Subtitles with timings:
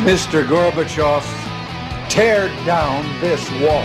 [0.00, 0.44] Mr.
[0.48, 1.22] Gorbachev,
[2.08, 3.84] tear down this wall.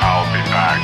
[0.00, 0.80] I'll be back.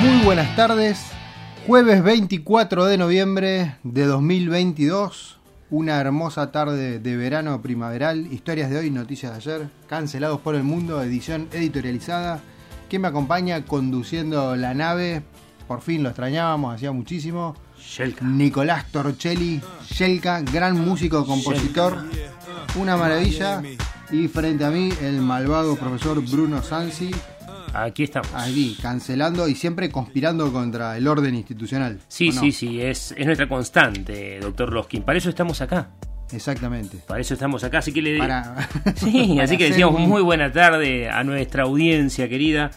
[0.00, 1.12] Muy buenas tardes.
[1.66, 5.41] Jueves 24 de noviembre de 2022.
[5.72, 8.30] Una hermosa tarde de verano primaveral.
[8.30, 9.70] Historias de hoy, noticias de ayer.
[9.88, 12.42] Cancelados por el mundo, edición editorializada.
[12.90, 15.22] Que me acompaña conduciendo la nave.
[15.66, 17.56] Por fin lo extrañábamos, hacía muchísimo.
[18.20, 22.04] Nicolás Torchelli, Shelka, gran músico, compositor.
[22.74, 23.62] Una maravilla.
[24.10, 27.12] Y frente a mí, el malvado profesor Bruno Sansi.
[27.74, 28.28] Aquí estamos.
[28.34, 31.98] Ahí, cancelando y siempre conspirando contra el orden institucional.
[32.08, 35.02] Sí, sí, sí, es, es nuestra constante, doctor Loskin.
[35.02, 35.90] Para eso estamos acá.
[36.32, 36.98] Exactamente.
[37.06, 37.78] Para eso estamos acá.
[37.78, 42.28] Así que le Para, Sí, así que decíamos un- muy buena tarde a nuestra audiencia
[42.28, 42.70] querida.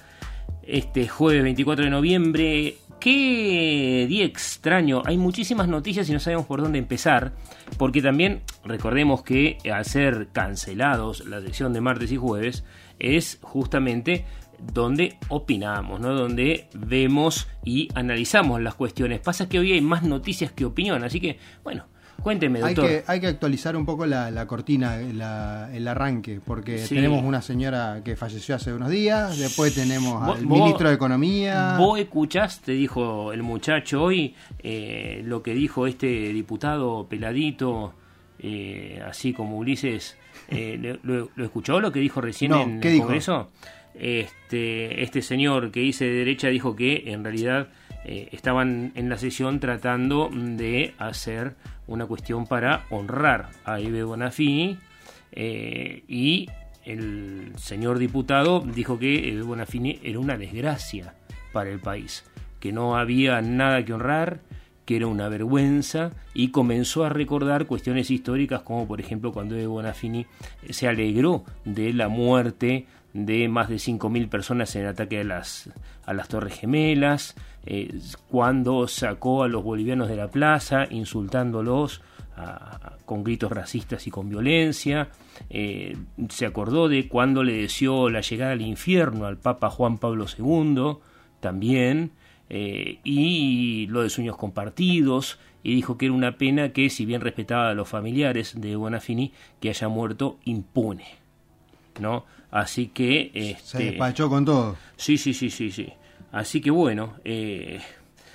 [0.63, 2.75] Este jueves 24 de noviembre.
[2.99, 5.03] Qué día extraño.
[5.05, 7.33] Hay muchísimas noticias y no sabemos por dónde empezar.
[7.77, 12.63] Porque también recordemos que al ser cancelados la sección de martes y jueves
[12.97, 14.25] es justamente
[14.59, 16.13] donde opinamos, ¿no?
[16.13, 19.19] Donde vemos y analizamos las cuestiones.
[19.19, 21.03] Pasa que hoy hay más noticias que opinión.
[21.03, 21.85] Así que, bueno,
[22.23, 22.85] cuénteme, Hay doctor.
[22.87, 26.95] que, hay que actualizar un poco la, la cortina, la- el arranque, porque Sí.
[26.95, 31.75] tenemos una señora que falleció hace unos días, después tenemos al vos- ministro de Economía.
[31.77, 37.93] Vos escuchaste, dijo el muchacho hoy, eh, lo que dijo este diputado peladito,
[38.39, 40.17] eh, así como Ulises.
[40.49, 43.05] eh, ¿lo, lo- lo escuchó lo que dijo recién No, en ¿qué el dijo?
[43.05, 43.49] Congreso?
[43.99, 47.69] Este, este señor que dice de derecha dijo que en realidad
[48.03, 51.55] eh, estaban en la sesión tratando de hacer
[51.87, 54.77] una cuestión para honrar a Ibe Bonafini
[55.31, 56.49] eh, y
[56.85, 61.15] el señor diputado dijo que Ebe Bonafini era una desgracia
[61.51, 62.23] para el país,
[62.59, 64.39] que no había nada que honrar,
[64.85, 70.27] que era una vergüenza y comenzó a recordar cuestiones históricas como por ejemplo cuando Bonafini
[70.69, 75.69] se alegró de la muerte de más de 5.000 personas en el ataque a las,
[76.05, 77.97] a las Torres Gemelas, eh,
[78.29, 82.01] cuando sacó a los bolivianos de la plaza insultándolos
[82.35, 85.07] a- con gritos racistas y con violencia,
[85.49, 85.95] eh,
[86.27, 90.97] se acordó de cuando le deseó la llegada al infierno al Papa Juan Pablo II,
[91.39, 92.11] también,
[92.49, 97.21] eh, y lo de sueños compartidos, y dijo que era una pena que, si bien
[97.21, 101.05] respetaba a los familiares de Bonafini, que haya muerto impune.
[101.99, 102.25] ¿No?
[102.51, 103.31] Así que.
[103.33, 104.75] Se Este, despachó con todo.
[104.95, 105.91] Sí, sí, sí, sí, sí.
[106.31, 107.79] Así que bueno, eh,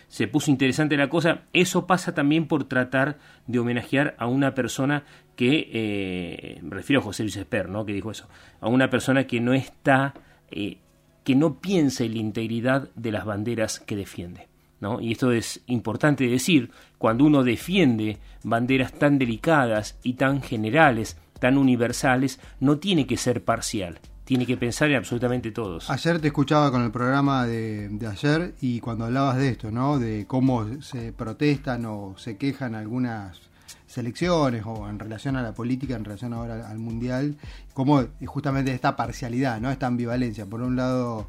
[0.09, 1.43] se puso interesante la cosa.
[1.53, 5.05] Eso pasa también por tratar de homenajear a una persona
[5.37, 7.85] que, eh, me refiero a José Luis Esper, ¿no?
[7.85, 8.29] Que dijo eso.
[8.61, 10.15] A una persona que no está,
[10.51, 10.79] eh,
[11.25, 14.49] que no piensa en la integridad de las banderas que defiende.
[14.81, 14.99] ¿No?
[14.99, 21.59] Y esto es importante decir, cuando uno defiende banderas tan delicadas y tan generales, tan
[21.59, 25.91] universales, no tiene que ser parcial, tiene que pensar en absolutamente todos.
[25.91, 29.99] Ayer te escuchaba con el programa de, ayer y cuando hablabas de esto, ¿no?
[29.99, 33.41] De cómo se protestan o se quejan algunas
[33.89, 37.37] selecciones o en relación a la política, en relación ahora al, al mundial,
[37.75, 39.71] cómo justamente esta parcialidad, ¿no?
[39.73, 40.47] Esta ambivalencia.
[40.47, 41.27] Por un lado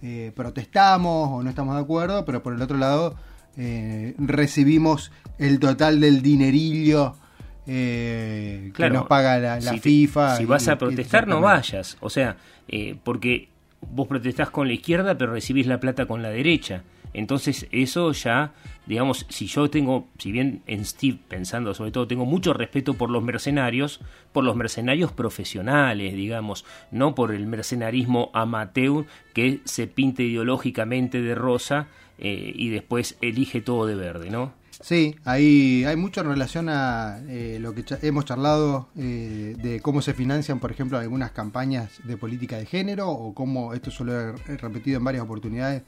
[0.00, 3.16] eh, protestamos o no estamos de acuerdo, pero por el otro lado
[3.56, 7.16] eh, recibimos el total del dinerillo
[7.68, 10.36] eh, Claro, que nos paga la, la si te- FIFA.
[10.36, 11.96] si y- vas a protestar, no vayas.
[12.00, 12.36] O sea,
[12.68, 13.48] eh, porque
[13.80, 16.82] vos protestás con la izquierda, pero recibís la plata con la derecha.
[17.14, 18.52] Entonces eso ya,
[18.86, 23.08] digamos, si yo tengo, si bien en Steve pensando sobre todo, tengo mucho respeto por
[23.08, 24.00] los mercenarios,
[24.32, 31.34] por los mercenarios profesionales, digamos, no por el mercenarismo amateur que se pinte ideológicamente de
[31.34, 31.86] rosa
[32.18, 34.52] eh, y después elige todo de verde, ¿no?
[34.80, 40.02] Sí, hay, hay mucho en relación a eh, lo que hemos charlado eh, de cómo
[40.02, 44.56] se financian, por ejemplo, algunas campañas de política de género o cómo, esto suelo he
[44.56, 45.82] repetido en varias oportunidades,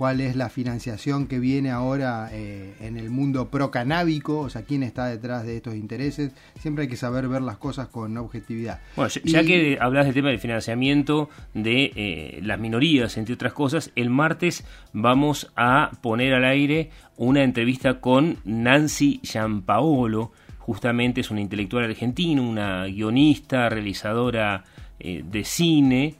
[0.00, 4.82] cuál es la financiación que viene ahora eh, en el mundo procanábico, o sea, quién
[4.82, 6.32] está detrás de estos intereses.
[6.58, 8.80] Siempre hay que saber ver las cosas con objetividad.
[8.96, 13.92] Bueno, ya, que hablas del tema del financiamiento de eh, las minorías, entre otras cosas,
[13.94, 14.64] el martes
[14.94, 16.88] vamos a poner al aire
[17.18, 20.32] una entrevista con Nancy Giampaolo.
[20.60, 24.64] Justamente es una intelectual argentina, una guionista, realizadora
[24.98, 26.19] eh, de cine,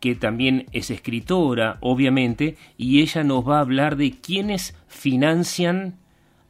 [0.00, 5.96] que también es escritora, obviamente, y ella nos va a hablar de quiénes financian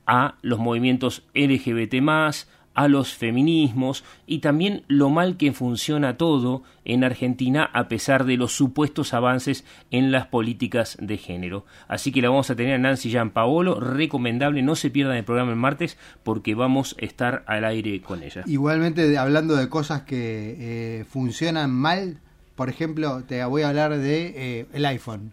[0.06, 1.94] a los movimientos LGBT
[2.75, 8.37] a los feminismos y también lo mal que funciona todo en Argentina a pesar de
[8.37, 11.67] los supuestos avances en las políticas de género.
[11.88, 15.50] Así que la vamos a tener a Nancy Gianpaolo, recomendable, no se pierdan el programa
[15.50, 18.43] el martes porque vamos a estar al aire con ella.
[18.46, 22.19] Igualmente, hablando de cosas que eh, funcionan mal,
[22.54, 25.32] por ejemplo, te voy a hablar de eh, el iPhone.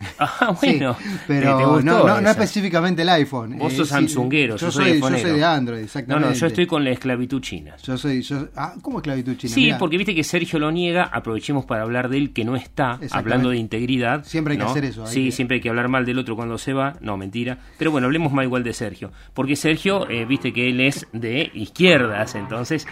[0.18, 3.56] Ah, bueno, Sí, pero te gustó no, no, no específicamente el iPhone.
[3.58, 5.28] Vos Eh, sos samsunguero, yo, yo soy soy, yo iPhonero.
[5.28, 6.28] soy de Android, No, exactamente.
[6.28, 7.74] no, yo estoy con la esclavitud china.
[7.82, 9.54] Yo soy, yo, ah, ¿cómo esclavitud china?
[9.54, 9.78] Sí, Mirá.
[9.78, 13.50] porque viste que Sergio lo niega, aprovechemos para hablar de él que no está, hablando
[13.50, 14.24] de integridad.
[14.24, 14.70] Siempre hay que ¿no?
[14.70, 17.16] hacer eso, Sí, que- siempre hay que hablar mal del otro cuando se va, no,
[17.16, 17.58] mentira.
[17.78, 21.50] Pero bueno, hablemos más igual de Sergio, porque Sergio, eh, viste que él es de
[21.54, 22.86] izquierdas, entonces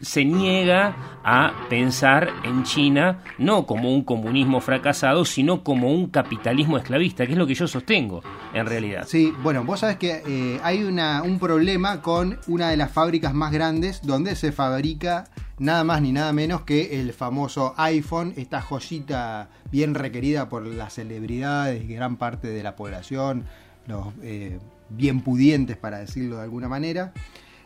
[0.00, 6.35] se niega a pensar en China no como un comunismo fracasado, sino como un capitalismo
[6.78, 8.22] esclavista, que es lo que yo sostengo,
[8.52, 9.04] en realidad.
[9.06, 13.52] Sí, bueno, vos sabés que eh, hay un problema con una de las fábricas más
[13.52, 15.28] grandes donde se fabrica
[15.58, 20.94] nada más ni nada menos que el famoso iPhone, esta joyita bien requerida por las
[20.94, 23.44] celebridades y gran parte de la población,
[23.86, 24.58] los eh,
[24.90, 27.12] bien pudientes para decirlo de alguna manera.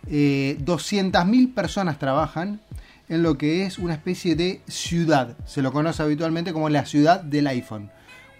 [0.06, 2.60] Eh, 200.000 personas trabajan
[3.08, 5.36] en lo que es una especie de ciudad.
[5.44, 7.90] Se lo conoce habitualmente como la ciudad del iPhone.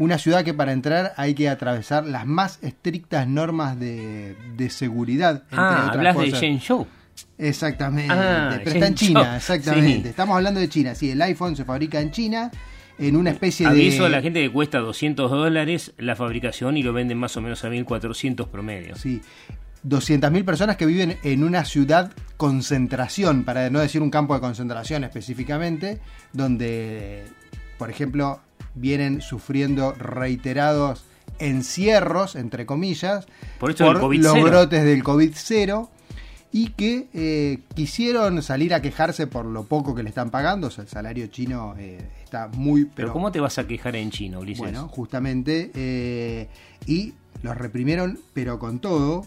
[0.00, 5.42] Una ciudad que para entrar hay que atravesar las más estrictas normas de, de seguridad.
[5.44, 6.30] entre Ah, otras hablas de.
[6.30, 6.86] Shenzhou.
[7.38, 9.22] Exactamente, Ah, pero está en Shenzhou.
[9.22, 10.02] China, exactamente.
[10.04, 10.08] Sí.
[10.08, 10.94] Estamos hablando de China.
[10.94, 12.50] Sí, el iPhone se fabrica en China
[12.98, 14.06] en una especie Aviso de...
[14.08, 17.62] a la gente que cuesta 200 dólares la fabricación y lo venden más o menos
[17.64, 18.96] a 1400 promedio.
[18.96, 19.20] Sí.
[19.86, 25.04] 200.000 personas que viven en una ciudad concentración, para no decir un campo de concentración
[25.04, 26.00] específicamente,
[26.34, 27.24] donde,
[27.78, 28.40] por ejemplo,
[28.74, 31.04] vienen sufriendo reiterados
[31.38, 33.26] encierros, entre comillas,
[33.58, 34.46] Por esto del por COVID los cero.
[34.46, 35.88] brotes del COVID-0
[36.52, 40.70] y que eh, quisieron salir a quejarse por lo poco que le están pagando, o
[40.70, 42.86] sea, el salario chino eh, está muy...
[42.86, 44.58] Pero, ¿cómo te vas a quejar en China, Ulises?
[44.60, 45.70] Bueno, justamente.
[45.74, 46.48] eh,
[46.86, 49.24] y los reprimieron, pero con todo.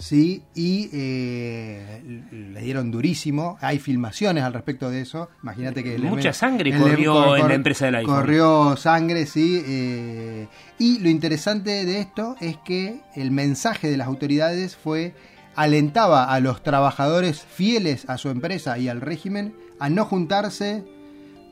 [0.00, 2.00] Sí, y eh,
[2.32, 3.58] le dieron durísimo.
[3.60, 5.28] Hay filmaciones al respecto de eso.
[5.42, 5.94] Imagínate que.
[5.96, 8.14] el- Mucha sangre el- corrió cor- en la empresa del iPhone.
[8.14, 9.62] Corrió sangre, sí.
[9.64, 10.48] eh,
[10.78, 15.14] y lo interesante de esto es que el mensaje de las autoridades fue
[15.54, 20.84] alentaba a los trabajadores fieles a su empresa y al régimen a no juntarse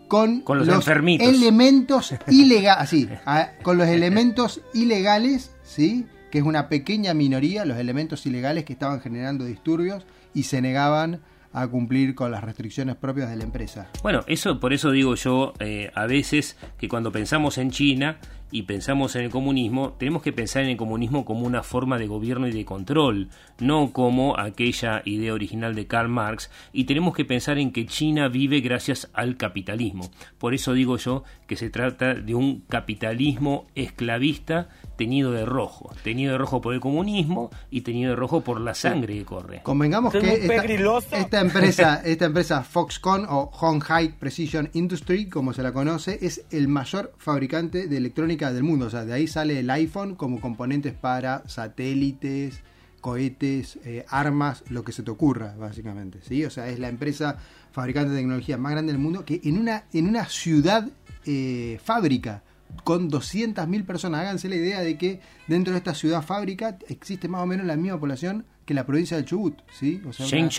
[0.09, 6.07] con, Con los elementos ilegales, así, a- con los elementos ilegales, ¿sí?
[6.31, 10.05] Que es una pequeña minoría, los elementos ilegales que estaban generando disturbios
[10.35, 11.21] y se negaban
[11.53, 13.89] a cumplir con las restricciones propias de la empresa.
[14.03, 18.19] Bueno, eso por eso digo yo eh, a veces que cuando pensamos en China
[18.51, 22.07] y pensamos en el comunismo, tenemos que pensar en el comunismo como una forma de
[22.07, 27.27] gobierno y de control, no como aquella idea original de Karl Marx, y tenemos que
[27.27, 30.11] pensar en que China vive gracias al capitalismo.
[30.39, 34.69] Por eso digo yo que se trata de un capitalismo esclavista
[34.99, 38.75] tenido de rojo, tenido de rojo por el comunismo y tenido de rojo por la
[38.75, 39.63] sangre que corre.
[39.63, 45.73] Convengamos que esta, esta empresa, esta empresa Foxconn o Honghai Precision Industry, como se la
[45.73, 48.87] conoce, es el mayor fabricante de electrónica del mundo.
[48.87, 52.61] O sea, de ahí sale el iPhone como componentes para satélites,
[53.01, 56.19] cohetes, eh, armas, lo que se te ocurra, básicamente.
[56.23, 56.45] ¿sí?
[56.45, 57.37] O sea, es la empresa
[57.71, 60.89] fabricante de tecnología más grande del mundo que en una, en una ciudad
[61.25, 62.43] eh, fábrica
[62.85, 64.21] con 200.000 personas.
[64.21, 67.77] Háganse la idea de que dentro de esta ciudad fábrica existe más o menos la
[67.77, 69.59] misma población que la provincia del Chubut.
[69.71, 70.03] ¿sí?
[70.07, 70.51] O sea, una-.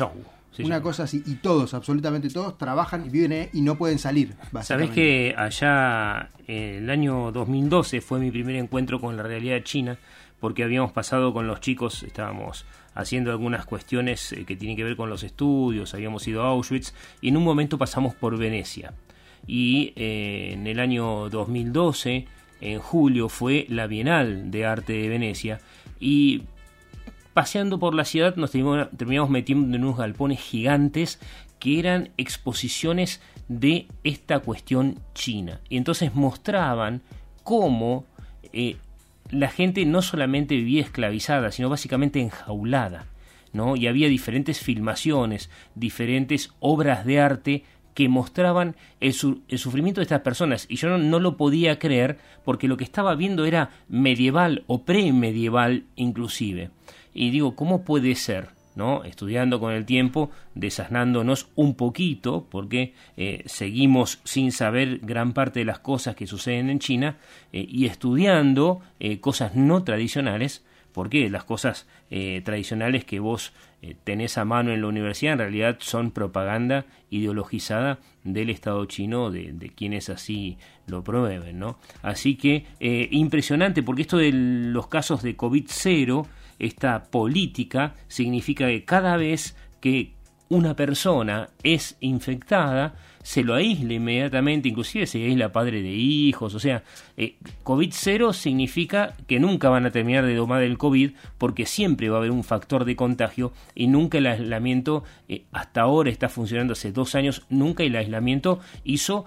[0.51, 1.23] Sí, una cosa así.
[1.25, 4.33] Y todos, absolutamente todos, trabajan y viven ahí y no pueden salir.
[4.33, 4.95] Sabés básicamente.
[4.95, 9.97] que allá eh, el año 2012 fue mi primer encuentro con la realidad china,
[10.39, 14.95] porque habíamos pasado con los chicos, estábamos haciendo algunas cuestiones eh, que tienen que ver
[14.95, 18.93] con los estudios, habíamos ido a Auschwitz y en un momento pasamos por Venecia.
[19.48, 22.27] Y eh, en el año 2012,
[22.62, 25.60] en julio, fue la Bienal de Arte de Venecia
[26.00, 26.43] y
[27.34, 31.19] paseando por la ciudad nos terminamos, metiendo en unos galpones gigantes
[31.60, 35.62] que eran exposiciones de esta cuestión china.
[35.69, 37.01] Y entonces mostraban
[37.43, 38.05] cómo
[38.53, 38.77] eh,
[39.29, 43.08] la gente no solamente vivía esclavizada, sino básicamente enjaulada.
[43.53, 43.75] ¿no?
[43.75, 47.63] Y había diferentes filmaciones, diferentes obras de arte
[48.00, 50.68] que mostraban el, su- el sufrimiento de estas personas.
[50.70, 54.84] Y yo no, no lo podía creer porque lo que estaba viendo era medieval o
[54.86, 56.70] premedieval inclusive.
[57.13, 58.51] Y digo, ¿cómo puede ser?
[58.74, 59.03] ¿no?
[59.03, 65.65] Estudiando con el tiempo, desasnándonos un poquito, porque eh, seguimos sin saber gran parte de
[65.65, 67.18] las cosas que suceden en China,
[67.51, 73.96] eh, y estudiando eh, cosas no tradicionales, porque las cosas eh, tradicionales que vos eh,
[74.03, 79.53] tenés a mano en la universidad en realidad son propaganda ideologizada del Estado chino, de,
[79.53, 81.79] de quienes así lo promueven, ¿no?
[82.01, 86.27] Así que eh, impresionante, porque esto de los casos de COVID-0,
[86.60, 90.12] esta política, significa que cada vez que
[90.50, 96.60] una persona es infectada, se lo aísla inmediatamente, inclusive se aísla padre de hijos, o
[96.60, 96.84] sea,
[97.18, 102.18] eh, COVID-0 significa que nunca van a terminar de domar el COVID porque siempre va
[102.18, 106.74] a haber un factor de contagio y nunca el aislamiento, eh, hasta ahora está funcionando
[106.74, 109.25] hace dos años, nunca el aislamiento hizo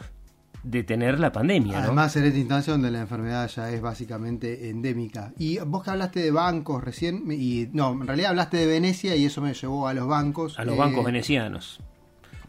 [0.62, 1.78] detener la pandemia.
[1.78, 1.84] ¿no?
[1.84, 5.32] Además, en esta instancia donde la enfermedad ya es básicamente endémica.
[5.38, 9.24] Y vos que hablaste de bancos recién, y no, en realidad hablaste de Venecia y
[9.24, 10.58] eso me llevó a los bancos.
[10.58, 11.80] a los Eh, bancos venecianos.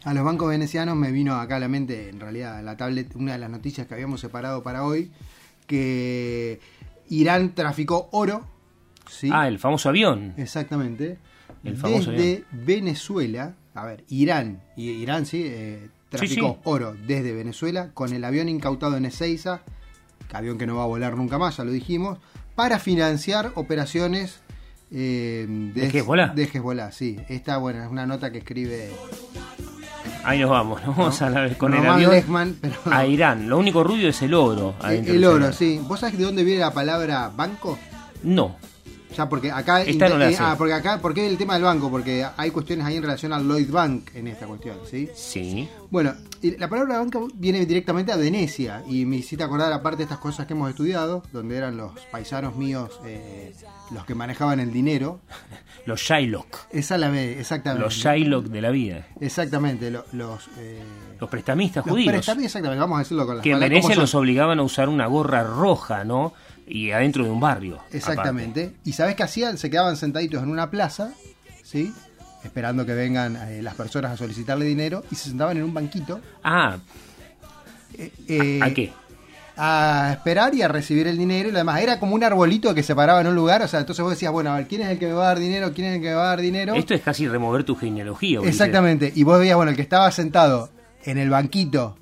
[0.04, 3.32] A los bancos venecianos me vino acá a la mente, en realidad, la tablet, una
[3.32, 5.10] de las noticias que habíamos separado para hoy,
[5.66, 6.60] que
[7.08, 8.44] Irán traficó oro.
[9.08, 9.30] ¿sí?
[9.32, 10.34] Ah, el famoso avión.
[10.36, 11.18] Exactamente.
[11.62, 16.60] El famoso desde Venezuela, a ver, Irán, y Irán sí, eh, traficó sí.
[16.64, 19.60] oro desde Venezuela con el avión incautado en Ezeiza,
[20.28, 22.18] que avión que no va a volar nunca más, ya lo dijimos,
[22.54, 24.40] para financiar operaciones
[24.96, 26.28] eh, ¿De Hezbollah?
[26.28, 27.18] De Hezbollah, sí.
[27.28, 28.92] Esta, bueno, es una nota que escribe
[30.24, 33.48] Ahí nos vamos, nos vamos a la vez con el avión Lechman, pero- a Irán.
[33.48, 34.74] Lo único rubio es el oro.
[34.80, 35.80] el, adentro el del oro, sí.
[35.82, 37.78] ¿Vos sabés de dónde viene la palabra banco?
[38.22, 38.56] No.
[39.16, 39.82] Ya, porque acá.
[39.82, 41.90] Esta no la eh, ah, porque acá, ¿por qué el tema del banco?
[41.90, 45.08] Porque hay cuestiones ahí en relación al Lloyd Bank en esta cuestión, ¿sí?
[45.14, 45.68] Sí.
[45.90, 46.14] Bueno,
[46.58, 50.46] la palabra banco viene directamente a Venecia y me hiciste acordar, aparte de estas cosas
[50.46, 53.54] que hemos estudiado, donde eran los paisanos míos eh,
[53.92, 55.20] los que manejaban el dinero.
[55.86, 56.60] Los Shylock.
[56.70, 57.84] Esa la ve, exactamente.
[57.84, 59.06] Los Shylock de la vida.
[59.20, 60.48] Exactamente, lo- los.
[60.58, 60.82] eh,
[61.20, 62.10] Los prestamistas los judíos.
[62.10, 65.06] prestamistas, exactamente, vamos a decirlo con las que en Venecia los obligaban a usar una
[65.06, 66.32] gorra roja, ¿no?
[66.66, 67.78] Y adentro de un barrio.
[67.92, 68.74] Exactamente.
[68.84, 69.58] ¿Y sabes qué hacían?
[69.58, 71.12] Se quedaban sentaditos en una plaza,
[71.62, 71.92] ¿sí?
[72.42, 76.20] Esperando que vengan eh, las personas a solicitarle dinero y se sentaban en un banquito.
[76.42, 76.78] Ah,
[77.96, 78.92] eh, ¿a qué?
[79.56, 81.80] a esperar y a recibir el dinero y lo demás.
[81.80, 84.32] Era como un arbolito que se paraba en un lugar, o sea, entonces vos decías,
[84.32, 85.72] bueno, a ver, ¿quién es el que me va a dar dinero?
[85.72, 86.74] ¿Quién es el que me va a dar dinero?
[86.74, 88.40] Esto es casi remover tu genealogía.
[88.42, 90.70] Exactamente, y vos veías, bueno, el que estaba sentado
[91.04, 91.96] en el banquito,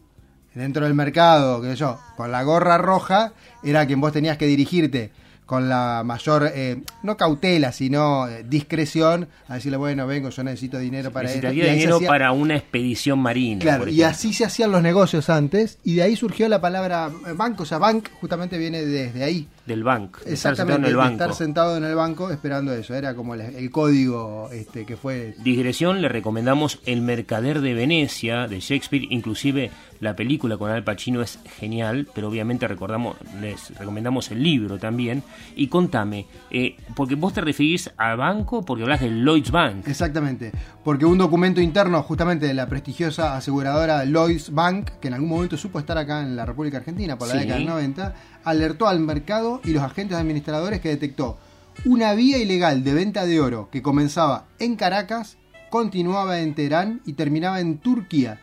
[0.55, 3.33] dentro del mercado, qué sé yo, con la gorra roja,
[3.63, 5.11] era quien vos tenías que dirigirte
[5.47, 10.79] con la mayor, eh, no cautela, sino eh, discreción, a decirle, bueno, vengo, yo necesito
[10.79, 11.43] dinero para esto.
[11.43, 13.61] Necesitaría se dinero hacía- para una expedición marina.
[13.61, 17.65] Claro, y así se hacían los negocios antes, y de ahí surgió la palabra banco,
[17.65, 19.47] o sea, bank justamente viene desde ahí.
[19.67, 20.21] Del banco.
[20.25, 21.13] de estar sentado Exactamente, en el banco.
[21.13, 25.35] estar sentado en el banco esperando eso, era como el, el código este, que fue...
[25.43, 31.23] Digresión, le recomendamos El Mercader de Venecia de Shakespeare, inclusive la película con Al Pacino
[31.23, 35.23] es genial, pero obviamente recordamos, les recomendamos el libro también.
[35.55, 39.87] Y contame, eh, porque vos te referís a banco porque hablas del Lloyds Bank.
[39.87, 40.51] Exactamente,
[40.83, 45.57] porque un documento interno justamente de la prestigiosa aseguradora Lloyds Bank, que en algún momento
[45.57, 47.41] supo estar acá en la República Argentina por la Sí.
[47.41, 51.39] década del 90, alertó al mercado y los agentes administradores que detectó
[51.85, 55.37] una vía ilegal de venta de oro que comenzaba en Caracas,
[55.71, 58.41] continuaba en Teherán y terminaba en Turquía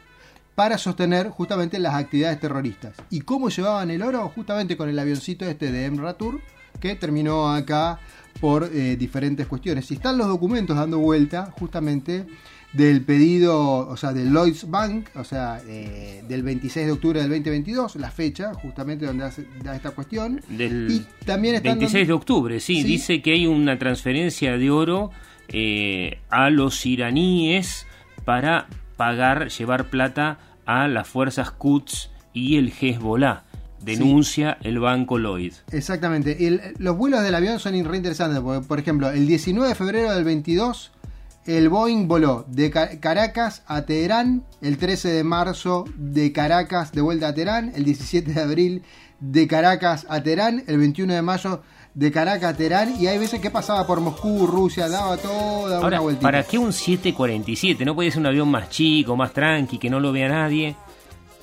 [0.56, 2.94] para sostener justamente las actividades terroristas.
[3.10, 4.28] ¿Y cómo llevaban el oro?
[4.36, 6.42] Justamente con el avioncito este de Emratur,
[6.82, 8.00] que terminó acá
[8.42, 9.90] por eh, diferentes cuestiones.
[9.92, 12.28] Y están los documentos dando vuelta justamente
[12.74, 17.30] del pedido, o sea, del Lloyds Bank, o sea, eh, del 26 de octubre del
[17.30, 20.40] 2022, la fecha justamente donde hace, da esta cuestión.
[20.50, 22.88] Del y también están 26 de octubre, sí, Sí.
[22.88, 25.10] dice que hay una transferencia de oro
[25.52, 27.88] eh, a los iraníes
[28.24, 33.46] para pagar, llevar plata a las fuerzas Quds y el Hezbollah.
[33.82, 35.54] Denuncia el banco Lloyd.
[35.72, 36.46] Exactamente.
[36.48, 38.42] El- los vuelos del avión son re interesantes.
[38.42, 40.92] Porque, por ejemplo, el 19 de febrero del 22,
[41.58, 44.44] el Boeing voló de Ca- Caracas a Teherán.
[44.62, 47.72] El 13 de marzo, de Caracas de vuelta a Teherán.
[47.76, 48.84] El 17 de abril,
[49.20, 50.64] de Caracas a Teherán.
[50.68, 51.62] El 21 de mayo,
[51.94, 52.96] de Caracas a Teherán.
[53.02, 56.22] Y hay veces que pasaba por Moscú, Rusia, daba toda una vueltita.
[56.28, 57.84] ¿para qué un 747?
[57.86, 60.76] ¿No puede ser un avión más chico, más tranqui, que no lo vea nadie?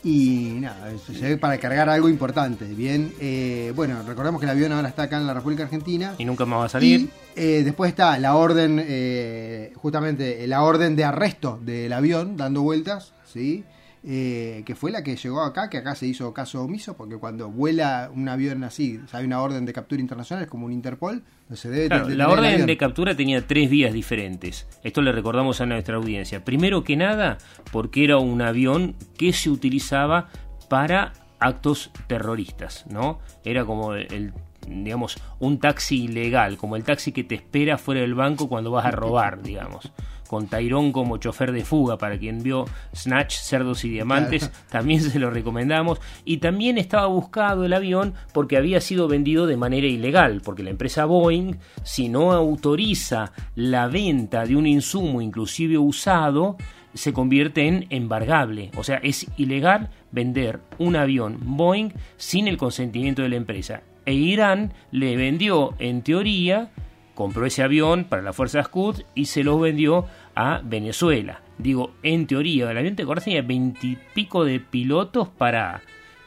[0.06, 2.64] Y nada, eso se ve para cargar algo importante.
[2.66, 6.14] Bien, eh, bueno, recordemos que el avión ahora está acá en la República Argentina.
[6.16, 7.00] Y nunca más va a salir.
[7.00, 12.62] Y eh, después está la orden, eh, justamente la orden de arresto del avión dando
[12.62, 13.64] vueltas, ¿sí?
[14.08, 17.50] Eh, que fue la que llegó acá, que acá se hizo caso omiso, porque cuando
[17.50, 20.72] vuela un avión así, o sea, hay una orden de captura internacional, es como un
[20.72, 24.68] Interpol, entonces se debe Claro, la orden de captura tenía tres vías diferentes.
[24.84, 26.44] Esto le recordamos a nuestra audiencia.
[26.44, 27.38] Primero que nada,
[27.72, 30.28] porque era un avión que se utilizaba
[30.68, 33.18] para actos terroristas, ¿no?
[33.44, 34.32] Era como el, el,
[34.68, 38.86] digamos, un taxi ilegal, como el taxi que te espera fuera del banco cuando vas
[38.86, 39.90] a robar, digamos.
[40.26, 42.64] Con Tairón como chofer de fuga, para quien vio
[42.94, 46.00] Snatch, Cerdos y Diamantes, también se lo recomendamos.
[46.24, 50.70] Y también estaba buscado el avión porque había sido vendido de manera ilegal, porque la
[50.70, 56.56] empresa Boeing, si no autoriza la venta de un insumo, inclusive usado,
[56.94, 58.70] se convierte en embargable.
[58.76, 63.82] O sea, es ilegal vender un avión Boeing sin el consentimiento de la empresa.
[64.04, 66.70] E Irán le vendió, en teoría,
[67.16, 70.06] compró ese avión para la Fuerza Scud y se lo vendió
[70.36, 71.40] a Venezuela.
[71.58, 75.82] Digo, en teoría, el avión te acuerdas tenía veintipico de pilotos para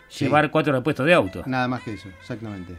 [0.10, 0.26] Sí.
[0.26, 1.44] llevar cuatro repuestos de auto.
[1.46, 2.76] Nada más que eso, exactamente.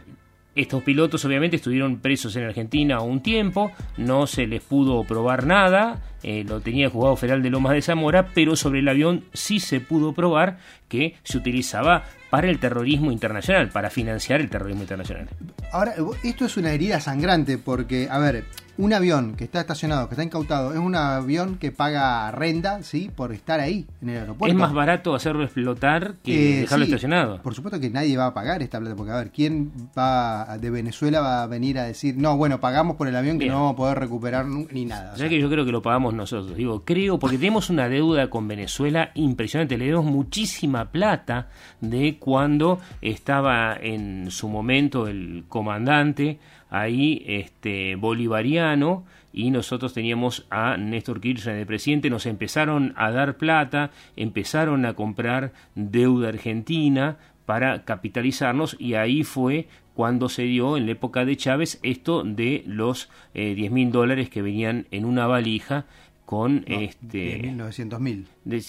[0.53, 6.01] Estos pilotos obviamente estuvieron presos en Argentina un tiempo, no se les pudo probar nada,
[6.23, 9.61] eh, lo tenía el juzgado federal de Lomas de Zamora, pero sobre el avión sí
[9.61, 10.57] se pudo probar
[10.89, 15.29] que se utilizaba para el terrorismo internacional, para financiar el terrorismo internacional.
[15.71, 18.43] Ahora, esto es una herida sangrante porque, a ver,
[18.77, 23.11] un avión que está estacionado, que está incautado, es un avión que paga renta, ¿sí?
[23.15, 24.53] Por estar ahí, en el aeropuerto.
[24.53, 27.41] Es más barato hacerlo explotar que Eh, dejarlo sí, estacionado.
[27.41, 30.69] Por supuesto que nadie va a pagar esta plata, porque a ver, ¿quién va de
[30.69, 33.53] Venezuela va a venir a decir, no, bueno, pagamos por el avión que Bien.
[33.53, 35.13] no vamos a poder recuperar ni nada?
[35.13, 36.55] O sea que yo creo que lo pagamos nosotros.
[36.55, 39.77] Digo, creo, porque tenemos una deuda con Venezuela impresionante.
[39.77, 41.49] Le debemos muchísima plata
[41.81, 46.39] de cuando estaba en su momento el comandante
[46.71, 52.09] ahí, este, bolivariano, y nosotros teníamos a Néstor Kirchner de presidente.
[52.09, 59.67] Nos empezaron a dar plata, empezaron a comprar deuda argentina para capitalizarnos y ahí fue
[59.93, 64.29] cuando se dio en la época de Chávez esto de los eh, 10 mil dólares
[64.29, 65.85] que venían en una valija
[66.25, 68.27] con este 900 mil.
[68.45, 68.63] de-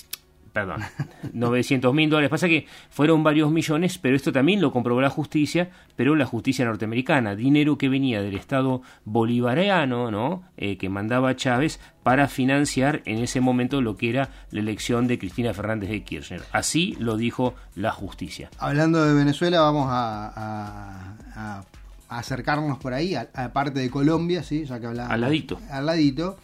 [0.53, 0.81] perdón
[1.33, 5.71] 900 mil dólares pasa que fueron varios millones pero esto también lo comprobó la justicia
[5.97, 11.81] pero la justicia norteamericana dinero que venía del estado bolivariano no Eh, que mandaba Chávez
[12.03, 16.43] para financiar en ese momento lo que era la elección de Cristina Fernández de Kirchner
[16.53, 21.65] así lo dijo la justicia Hablando de Venezuela, vamos a, a- a-
[22.09, 24.67] a acercarnos por ahí, a, a parte de Colombia, ¿sí?
[24.67, 25.15] ya que hablábamos.
[25.15, 25.59] Al ladito.
[25.71, 26.37] Al ladito,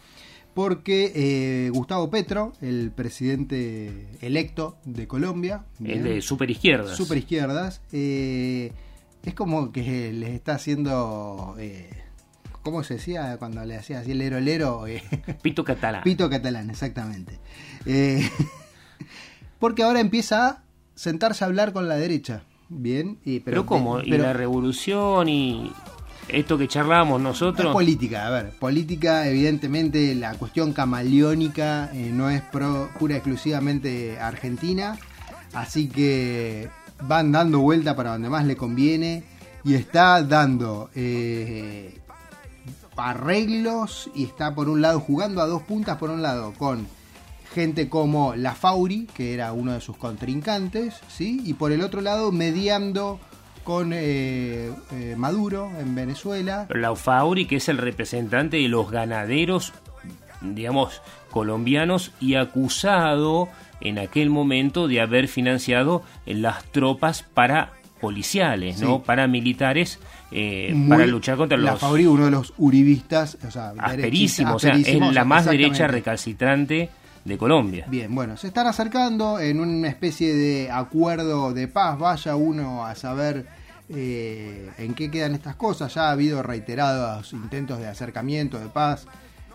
[0.53, 8.71] porque eh, Gustavo Petro, el presidente electo de Colombia, el de superizquierdas super izquierdas, eh,
[9.23, 11.55] es como que les está haciendo.
[11.59, 11.89] Eh,
[12.63, 14.85] ¿Cómo se decía cuando le hacía así el lero lero?
[14.85, 15.01] Eh,
[15.41, 17.39] pito catalán Pito catalán, exactamente.
[17.85, 18.29] Eh,
[19.59, 20.63] porque ahora empieza a
[20.95, 22.43] sentarse a hablar con la derecha.
[22.71, 25.71] Bien, y, pero, pero, cómo y la revolución y
[26.31, 32.29] esto que charlábamos es nosotros política, a ver, política, evidentemente la cuestión camaleónica eh, no
[32.29, 34.97] es pro- pura exclusivamente argentina,
[35.53, 36.69] así que
[37.03, 39.23] van dando vuelta para donde más le conviene
[39.63, 41.97] y está dando eh,
[42.97, 46.87] arreglos y está por un lado jugando a dos puntas por un lado con
[47.53, 51.41] gente como La Fauri, que era uno de sus contrincantes, ¿sí?
[51.45, 53.19] y por el otro lado mediando
[53.69, 56.65] con eh, eh, Maduro en Venezuela.
[56.71, 59.73] la Fauri que es el representante de los ganaderos
[60.41, 63.47] digamos colombianos y acusado
[63.79, 68.85] en aquel momento de haber financiado las tropas para policiales, Sí.
[68.85, 69.03] ¿no?
[69.03, 69.99] Paramilitares
[70.31, 74.51] eh, Muy- para luchar contra La los Fauri, uno de los uribistas, o sea, derechistas,
[74.51, 76.89] o sea, es la más derecha recalcitrante
[77.23, 77.85] de Colombia.
[77.87, 81.99] Bien, bueno, se están acercando en una especie de acuerdo de paz.
[81.99, 83.58] Vaya uno a saber
[83.89, 85.93] eh, en qué quedan estas cosas.
[85.93, 89.07] Ya ha habido reiterados intentos de acercamiento, de paz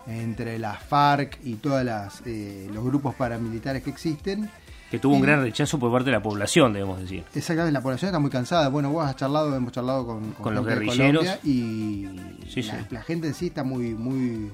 [0.07, 4.49] entre las FARC y todos los grupos paramilitares que existen.
[4.91, 7.23] Que tuvo un gran rechazo por parte de la población, debemos decir.
[7.33, 8.69] Exactamente, la población está muy cansada.
[8.69, 11.27] Bueno, vos has charlado, hemos charlado con, con, los guerrilleros.
[11.43, 12.07] y
[12.55, 14.51] la, la, gente en sí está muy, muy,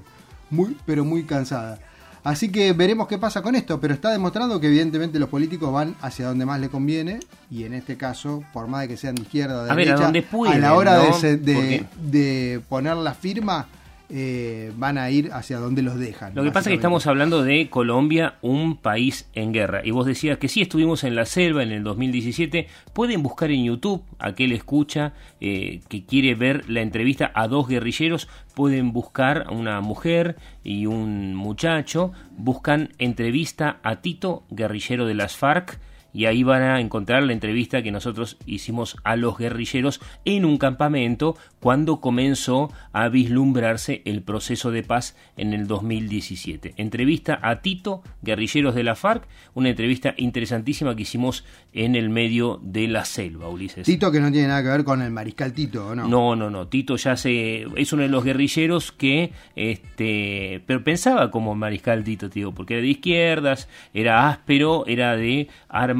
[0.48, 1.78] muy, pero muy cansada.
[2.24, 5.96] Así que veremos qué pasa con esto, pero está demostrando que evidentemente los políticos van
[6.00, 7.18] hacia donde más les conviene
[7.50, 10.08] y en este caso, por más de que sean de izquierda o de derecha,
[10.48, 13.66] a, la hora de, de poner la firma,
[14.14, 16.34] eh, van a ir hacia donde los dejan.
[16.34, 19.80] Lo que pasa es que estamos hablando de Colombia, un país en guerra.
[19.84, 22.66] Y vos decías que sí estuvimos en la selva en el 2017.
[22.92, 28.28] Pueden buscar en YouTube, aquel escucha eh, que quiere ver la entrevista a dos guerrilleros,
[28.54, 32.12] pueden buscar a una mujer y un muchacho.
[32.36, 35.80] Buscan entrevista a Tito, guerrillero de las FARC
[36.12, 40.58] y ahí van a encontrar la entrevista que nosotros hicimos a los guerrilleros en un
[40.58, 46.74] campamento cuando comenzó a vislumbrarse el proceso de paz en el 2017.
[46.76, 52.60] Entrevista a Tito, guerrilleros de la FARC, una entrevista interesantísima que hicimos en el medio
[52.62, 53.86] de la selva, Ulises.
[53.86, 56.08] Tito que no tiene nada que ver con el mariscal Tito, ¿no?
[56.08, 56.68] No, no, no.
[56.68, 62.28] Tito ya se es uno de los guerrilleros que este pero pensaba como mariscal Tito,
[62.28, 65.48] tío, porque era de izquierdas, era áspero, era de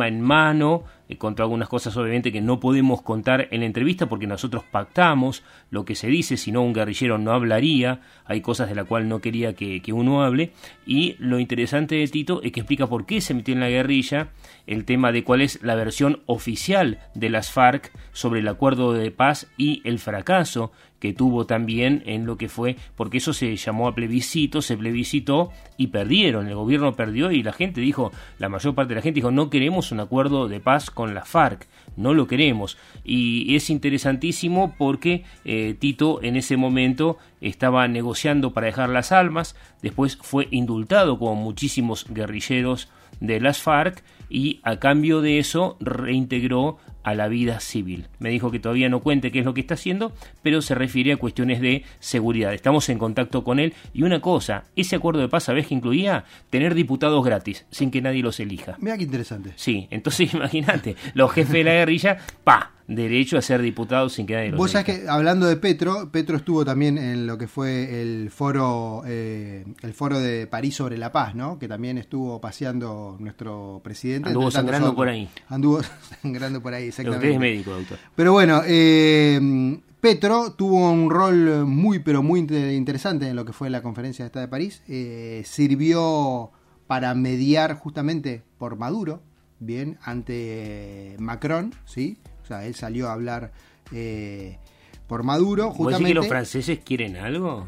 [0.08, 4.26] en mano, eh, contra algunas cosas obviamente que no podemos contar en la entrevista porque
[4.26, 5.42] nosotros pactamos.
[5.70, 9.08] Lo que se dice, si no un guerrillero no hablaría, hay cosas de las cuales
[9.08, 10.52] no quería que, que, uno hable,
[10.86, 14.28] y lo interesante de Tito es que explica por qué se metió en la guerrilla,
[14.66, 19.10] el tema de cuál es la versión oficial de las FARC sobre el acuerdo de
[19.10, 23.88] paz y el fracaso que tuvo también en lo que fue, porque eso se llamó
[23.88, 28.76] a plebiscito, se plebiscitó y perdieron, el gobierno perdió y la gente dijo, la mayor
[28.76, 32.14] parte de la gente dijo, no queremos un acuerdo de paz con la FARC, no
[32.14, 32.78] lo queremos.
[33.02, 39.56] Y es interesantísimo porque eh, Tito en ese momento estaba negociando para dejar las almas,
[39.82, 42.88] después fue indultado como muchísimos guerrilleros
[43.18, 48.08] de las FARC y a cambio de eso reintegró a la vida civil.
[48.18, 50.12] Me dijo que todavía no cuente qué es lo que está haciendo,
[50.42, 52.54] pero se refiere a cuestiones de seguridad.
[52.54, 56.24] Estamos en contacto con él y una cosa, ese acuerdo de paz, ¿sabés que incluía?
[56.50, 58.76] Tener diputados gratis, sin que nadie los elija.
[58.78, 59.52] Mira qué interesante.
[59.56, 64.34] Sí, entonces imagínate, los jefes de la guerrilla, pa, derecho a ser diputado sin que
[64.34, 68.02] nadie lo Vos sabés que hablando de Petro, Petro estuvo también en lo que fue
[68.02, 71.58] el foro eh, el foro de París sobre la paz, ¿no?
[71.58, 74.28] Que también estuvo paseando nuestro presidente.
[74.28, 75.28] Anduvo sangrando por ahí.
[75.48, 75.80] Anduvo
[76.22, 77.26] sangrando por ahí, exactamente.
[77.26, 77.98] Usted es médico, doctor.
[78.14, 83.70] Pero bueno, eh, Petro tuvo un rol muy, pero muy interesante en lo que fue
[83.70, 84.82] la conferencia esta de París.
[84.88, 86.50] Eh, sirvió
[86.88, 89.22] para mediar justamente por Maduro,
[89.60, 92.18] bien, ante Macron, ¿sí?
[92.60, 93.52] Él salió a hablar
[93.92, 94.58] eh,
[95.06, 95.70] por Maduro.
[95.70, 96.10] Justamente.
[96.10, 97.66] que los franceses quieren algo?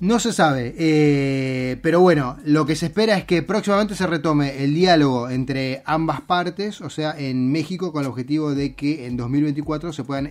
[0.00, 4.64] No se sabe, eh, pero bueno, lo que se espera es que próximamente se retome
[4.64, 9.16] el diálogo entre ambas partes, o sea, en México con el objetivo de que en
[9.16, 10.28] 2024 se puedan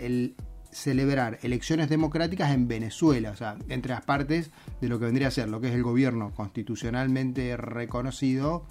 [0.72, 5.32] celebrar elecciones democráticas en Venezuela, o sea, entre las partes de lo que vendría a
[5.32, 8.66] ser lo que es el gobierno constitucionalmente reconocido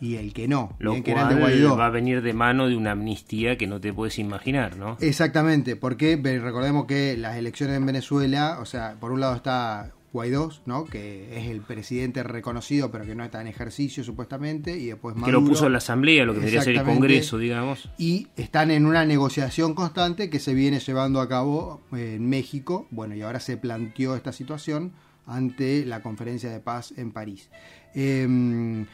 [0.00, 3.66] y el que no, lo cual va a venir de mano de una amnistía que
[3.66, 4.96] no te puedes imaginar, ¿no?
[5.00, 10.50] Exactamente, porque recordemos que las elecciones en Venezuela, o sea, por un lado está Guaidó,
[10.64, 10.86] ¿no?
[10.86, 15.32] que es el presidente reconocido pero que no está en ejercicio supuestamente, y después Que
[15.32, 17.90] lo puso la Asamblea, lo que debería ser el Congreso, digamos.
[17.98, 23.14] Y están en una negociación constante que se viene llevando a cabo en México, bueno,
[23.16, 24.92] y ahora se planteó esta situación
[25.26, 27.50] ante la conferencia de paz en París.
[27.94, 28.86] Eh,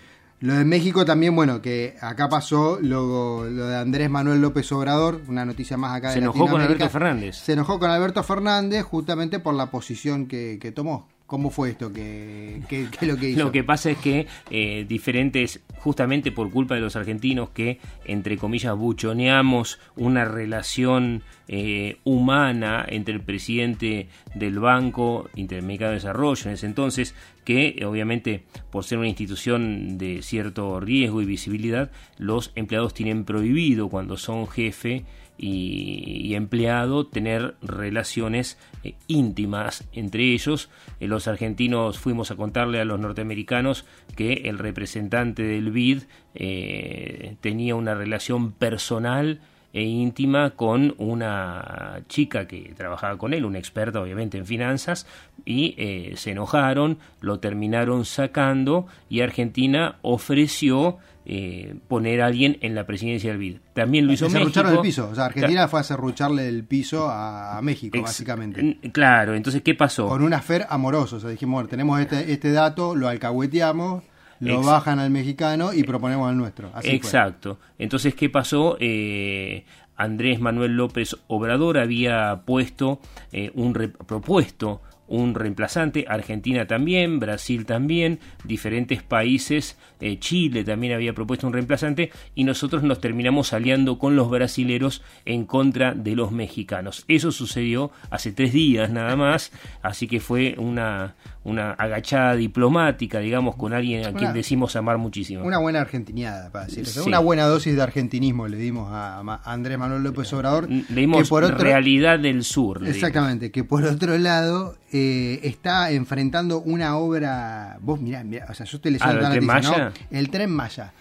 [0.45, 5.23] lo de México también, bueno, que acá pasó lo, lo, de Andrés Manuel López Obrador,
[5.27, 7.37] una noticia más acá Se de enojó con Alberto Fernández.
[7.37, 11.09] Se enojó con Alberto Fernández justamente por la posición que, que tomó.
[11.27, 11.91] ¿Cómo fue esto?
[11.91, 13.45] ¿Qué, qué, lo que hizo?
[13.45, 18.37] Lo que pasa es que eh, diferentes, justamente por culpa de los argentinos que, entre
[18.37, 26.55] comillas, buchoneamos una relación eh, humana entre el presidente del Banco Interamericano de Desarrollo en
[26.55, 32.95] ese entonces, que obviamente por ser una institución de cierto riesgo y visibilidad, los empleados
[32.95, 35.05] tienen prohibido cuando son jefe
[35.37, 40.71] y, empleado tener relaciones eh, íntimas entre ellos.
[41.01, 43.85] Eh, los argentinos fuimos a contarle a los norteamericanos
[44.17, 46.03] que el representante del BID
[46.35, 49.41] eh, tenía una relación personal
[49.75, 55.05] e íntima con una chica que trabajaba con él, una experta obviamente en finanzas,
[55.45, 62.77] y eh, se enojaron, lo terminaron sacando y Argentina ofreció eh, poner a alguien en
[62.77, 63.57] la presidencia del BID.
[63.73, 64.61] También lo hizo México.
[64.61, 68.79] el piso, o sea, Argentina fue a cerrucharle el piso a, México, básicamente.
[68.93, 70.07] Claro, entonces, ¿qué pasó?
[70.07, 74.05] Con un afer amoroso, o sea, dijimos, bueno, tenemos este, este dato, lo alcahueteamos,
[74.41, 76.71] lo bajan al mexicano y proponemos al nuestro.
[76.83, 77.59] Exacto.
[77.79, 78.77] Entonces, ¿qué pasó?
[78.81, 79.65] Eh,
[79.97, 83.01] Andrés Manuel López Obrador había puesto
[83.33, 91.13] eh, un propuesto un reemplazante, Argentina también, Brasil también, diferentes países, eh, Chile también había
[91.13, 96.33] propuesto un reemplazante y nosotros nos terminamos aliando con los brasileros en contra de los
[96.33, 97.05] mexicanos.
[97.09, 101.15] Eso sucedió hace tres días nada más, así que fue una,
[101.45, 105.45] una agachada diplomática, digamos, con alguien a quien decimos amar muchísimo.
[105.45, 106.87] Una buena argentiniada, para decir.
[107.07, 110.69] Una buena dosis de argentinismo le dimos a, Andrés Manuel López Obrador.
[110.69, 112.87] Le dimos por realidad del sur.
[112.87, 117.79] Exactamente, que por otro lado eh, está enfrentando una obra.
[117.81, 119.85] Vos mirá, o sea, yo estoy leyendo la noticia, Maya?
[119.87, 120.17] ¿no?
[120.17, 120.93] El tren Maya.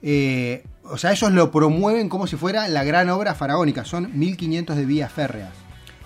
[0.00, 3.84] Eh, o sea, ellos lo promueven como si fuera la gran obra faraónica.
[3.84, 5.50] Son 1500 de vías férreas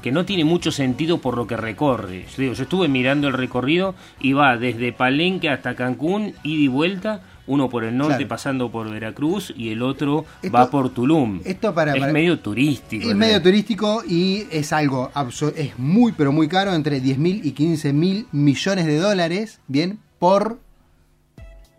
[0.02, 2.24] que no tiene mucho sentido por lo que recorre.
[2.36, 6.68] Yo, digo, yo estuve mirando el recorrido y va desde Palenque hasta Cancún, ida y
[6.68, 11.40] vuelta, uno por el norte pasando por Veracruz y el otro va por Tulum.
[11.44, 13.10] Esto para, es medio turístico.
[13.10, 15.10] Es medio turístico y es algo,
[15.56, 19.98] es muy pero muy caro, entre 10 mil y 15 mil millones de dólares, bien,
[20.18, 20.60] por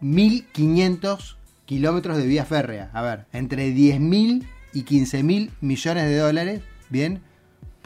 [0.01, 2.89] 1.500 kilómetros de vía férrea.
[2.93, 7.21] A ver, entre 10 mil y 15 mil millones de dólares, bien,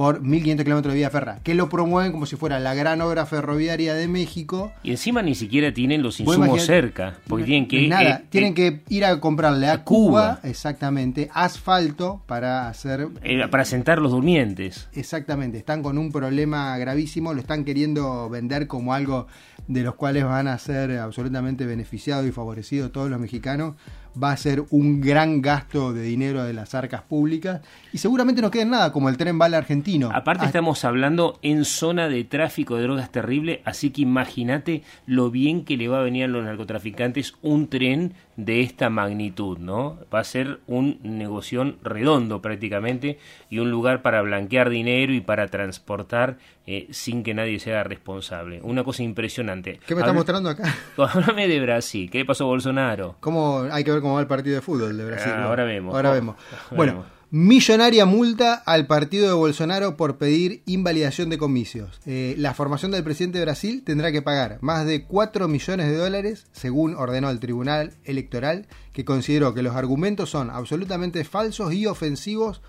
[0.03, 3.25] por 1500 kilómetros de vía ferra, que lo promueven como si fuera la gran obra
[3.25, 4.73] ferroviaria de México.
[4.83, 7.87] Y encima ni siquiera tienen los insumos cerca, porque tienen que...
[7.87, 13.07] Nada, eh, tienen eh, que ir a comprarle a, Cuba, exactamente, asfalto para hacer...
[13.21, 14.89] Eh, para sentar los durmientes.
[14.91, 19.27] Exactamente, están con un problema gravísimo, lo están queriendo vender como algo
[19.69, 23.75] de los cuales van a ser absolutamente beneficiados y favorecidos todos los mexicanos
[24.21, 28.52] va a ser un gran gasto de dinero de las arcas públicas y seguramente no
[28.52, 30.10] queda nada como el tren bala argentino.
[30.13, 35.32] Aparte ah, estamos hablando en zona de tráfico de drogas terrible, así que imagínate lo
[35.32, 40.00] bien que le va a venir a los narcotraficantes un tren de esta magnitud, ¿no?
[40.13, 43.19] Va a ser un negocio redondo prácticamente
[43.50, 48.60] y un lugar para blanquear dinero y para transportar eh, sin que nadie sea responsable.
[48.63, 49.80] Una cosa impresionante.
[49.86, 50.74] ¿Qué me está mostrando acá?
[50.98, 52.10] Háblame de Brasil.
[52.10, 53.17] ¿Qué pasó Bolsonaro?
[53.19, 55.34] ¿Cómo hay que ver cómo va el partido de fútbol de Brasil?
[55.36, 55.93] Ah, ahora vemos.
[55.93, 56.36] Ahora vemos.
[56.72, 57.06] Bueno.
[57.36, 62.00] Millonaria multa al partido de Bolsonaro por pedir invalidación de comicios.
[62.06, 65.98] Eh, la formación del presidente de Brasil tendrá que pagar más de 4 millones de
[65.98, 71.88] dólares, según ordenó el Tribunal Electoral, que consideró que los argumentos son absolutamente falsos y
[71.88, 72.62] ofensivos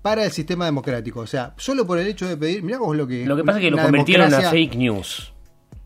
[0.00, 1.20] para el sistema democrático.
[1.20, 3.26] O sea, solo por el hecho de pedir, mirá vos lo que...
[3.26, 5.34] Lo que pasa es que lo convirtieron en fake news.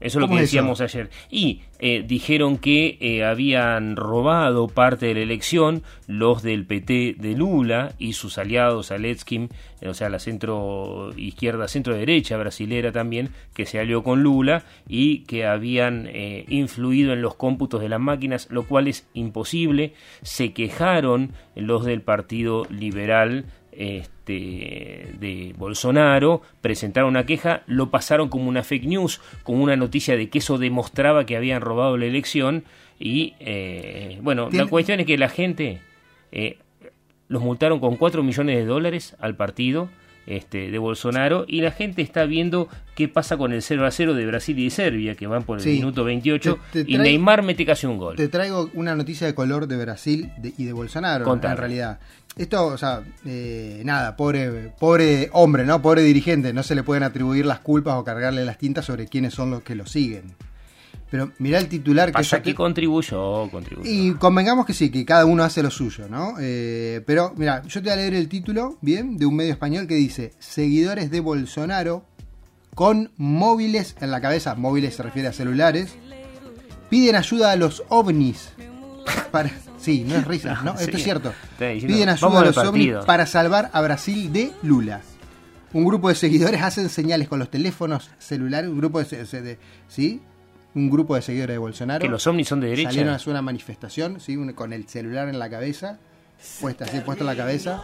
[0.01, 1.11] Eso es lo que decíamos ayer.
[1.31, 7.35] Y eh, dijeron que eh, habían robado parte de la elección los del PT de
[7.35, 9.49] Lula y sus aliados, Aletskim,
[9.83, 14.65] eh, o sea, la centro izquierda, centro derecha brasilera también, que se alió con Lula
[14.89, 16.09] y que habían
[16.49, 19.93] influido en los cómputos de las máquinas, lo cual es imposible.
[20.23, 28.49] Se quejaron los del Partido Liberal este, de Bolsonaro, presentaron una queja, lo pasaron como
[28.49, 32.65] una fake news, como una noticia de que eso demostraba que habían robado la elección
[32.99, 35.81] y eh, bueno, la cuestión es que la gente
[36.33, 36.59] eh,
[37.29, 39.89] los multaron con 4 millones de dólares al partido
[40.27, 44.15] este, de Bolsonaro y la gente está viendo qué pasa con el 0 a 0
[44.15, 47.87] de Brasil y de Serbia, que van por el minuto 28 y Neymar mete casi
[47.87, 48.17] un gol.
[48.17, 52.01] Te traigo una noticia de color de Brasil y de Bolsonaro, en realidad.
[52.37, 55.83] Esto, o sea, eh, nada, pobre, pobre hombre, ¿no?
[55.83, 59.35] Pobre dirigente, no se le pueden atribuir las culpas o cargarle las tintas sobre quiénes
[59.35, 60.35] son los que lo siguen.
[61.11, 62.13] Pero mirá el titular que...
[62.13, 63.91] Pasa que contribuyó, contribuyó.
[63.91, 66.35] Y convengamos que sí, que cada uno hace lo suyo, ¿no?
[66.41, 69.89] Eh, pero mira, yo te voy a leer el título, bien, de un medio español
[69.89, 72.05] que dice, seguidores de Bolsonaro
[72.77, 75.97] con móviles en la cabeza, móviles se refiere a celulares,
[76.89, 78.51] piden ayuda a los ovnis
[79.33, 79.51] para...
[79.81, 80.79] Sí, no es risa, ¿no?
[80.79, 81.33] Esto es cierto.
[81.59, 85.01] Piden ayuda a los ovnis para salvar a Brasil de Lula.
[85.73, 90.21] Un grupo de seguidores hacen señales con los teléfonos celulares, un grupo de, de ¿sí?
[90.75, 92.03] un grupo de seguidores de Bolsonaro.
[92.03, 92.91] Que los ovnis son de derecha.
[92.91, 94.37] Salieron a hacer una manifestación, ¿sí?
[94.55, 95.99] con el celular en la cabeza,
[96.61, 97.83] puesta así, puesto en la cabeza.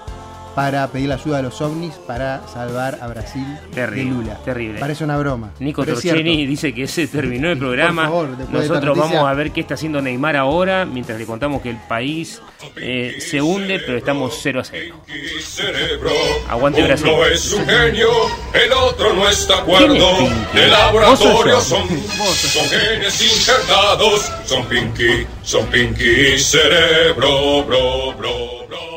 [0.57, 4.35] Para pedir la ayuda de los ovnis para salvar a Brasil Terrible, de Lula.
[4.43, 4.81] terrible.
[4.81, 5.51] Parece una broma.
[5.61, 8.09] Nico Torcheni dice que se terminó el programa.
[8.09, 11.69] Por favor, Nosotros vamos a ver qué está haciendo Neymar ahora, mientras le contamos que
[11.69, 12.41] el país
[12.77, 14.97] eh, se hunde, pero estamos 0 a 0.
[15.43, 16.11] cerebro.
[16.49, 17.07] Aguante Brasil.
[17.15, 18.09] Uno es un genio,
[18.55, 20.19] el otro no está de ¿Quién es acuerdo.
[20.55, 24.33] De ¿Vos laboratorio son, son genes injertados.
[24.47, 28.96] Son Pinky, son Pinky cerebro, bro, bro, bro.